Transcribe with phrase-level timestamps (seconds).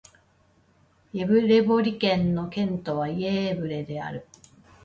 [1.13, 4.25] イェヴレボリ県の県都はイェーヴレである